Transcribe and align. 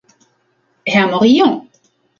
Herr 0.87 1.05
Morillon! 1.11 1.69